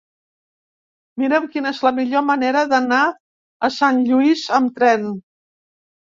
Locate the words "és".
1.75-1.81